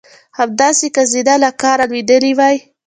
[0.39, 2.57] همداسې که زینه له کاره لوېدلې وای.